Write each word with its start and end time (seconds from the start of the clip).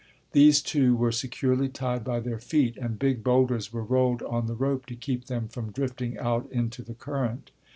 These 0.31 0.63
two 0.63 0.95
were 0.95 1.11
securely 1.11 1.69
tied 1.69 2.03
by 2.03 2.21
their 2.21 2.39
feet 2.39 2.75
and 2.75 2.97
big 2.97 3.23
boulders 3.23 3.71
were 3.71 3.83
rolled 3.83 4.23
on 4.23 4.47
the 4.47 4.55
rope 4.55 4.87
to 4.87 4.95
keep 4.95 5.25
them 5.25 5.47
from 5.47 5.71
drifting 5.71 6.17
out 6.17 6.51
into 6.51 6.81
the 6.81 6.95
current. 6.95 7.51